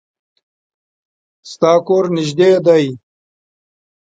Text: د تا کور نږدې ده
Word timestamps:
د 1.47 1.51
تا 1.59 1.73
کور 1.87 2.05
نږدې 2.15 2.49
ده 2.65 2.77